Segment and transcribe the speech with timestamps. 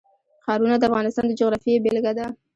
[0.43, 2.25] ښارونه د افغانستان د جغرافیې بېلګه ده.